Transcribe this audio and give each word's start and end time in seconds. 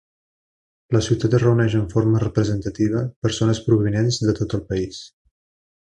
La 0.95 1.01
ciutat 1.07 1.35
reuneix 1.43 1.75
en 1.79 1.83
forma 1.91 2.23
representativa 2.25 3.05
persones 3.27 3.63
provinents 3.71 4.19
de 4.27 4.37
tot 4.43 4.61
el 4.61 4.69
país. 4.73 5.05